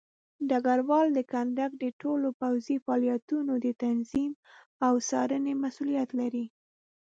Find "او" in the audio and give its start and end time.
4.85-4.93